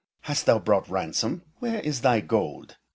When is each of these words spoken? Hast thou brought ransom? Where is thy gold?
Hast 0.21 0.47
thou 0.47 0.57
brought 0.57 0.89
ransom? 0.89 1.43
Where 1.59 1.79
is 1.79 2.01
thy 2.01 2.21
gold? 2.21 2.77